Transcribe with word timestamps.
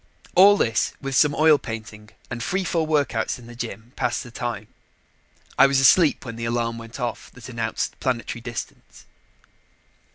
All 0.33 0.57
this, 0.57 0.93
with 0.99 1.13
some 1.15 1.35
oil 1.35 1.59
painting 1.59 2.09
and 2.31 2.41
free 2.41 2.63
fall 2.63 2.87
workouts 2.87 3.37
in 3.37 3.45
the 3.45 3.55
gym, 3.55 3.93
passed 3.95 4.23
the 4.23 4.31
time. 4.31 4.67
I 5.59 5.67
was 5.67 5.79
asleep 5.79 6.25
when 6.25 6.37
the 6.37 6.45
alarm 6.45 6.79
went 6.79 6.99
off 6.99 7.29
that 7.33 7.49
announced 7.49 7.99
planetary 7.99 8.41
distance. 8.41 9.05